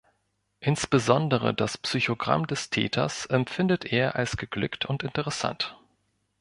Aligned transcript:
Insbesondere 0.61 1.53
das 1.53 1.77
Psychogramm 1.77 2.47
des 2.47 2.71
Täters 2.71 3.27
empfindet 3.27 3.85
er 3.85 4.15
als 4.15 4.35
geglückt 4.35 4.83
und 4.87 5.03
interessant. 5.03 5.77